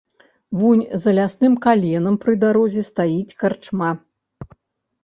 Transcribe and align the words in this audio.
Вунь 0.57 0.81
за 1.03 1.11
лясным 1.17 1.53
каленам, 1.65 2.15
пры 2.25 2.33
дарозе 2.45 2.81
стаіць 2.91 3.37
карчма. 3.45 3.97